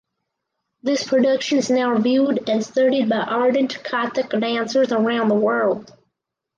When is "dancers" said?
4.41-4.91